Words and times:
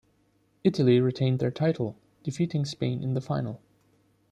Italy 0.63 0.99
retained 0.99 1.37
their 1.37 1.51
title, 1.51 1.95
defeating 2.23 2.65
Spain 2.65 3.03
in 3.03 3.13
the 3.13 3.21
final. 3.21 3.61